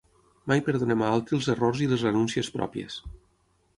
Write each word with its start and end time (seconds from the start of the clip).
Mai 0.51 0.61
perdonem 0.69 1.03
a 1.03 1.11
altri 1.17 1.39
els 1.39 1.49
errors 1.55 1.83
i 1.87 1.91
les 1.93 2.07
renúncies 2.09 2.51
pròpies. 2.59 2.97